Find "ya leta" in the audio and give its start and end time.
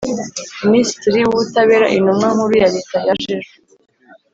2.61-2.97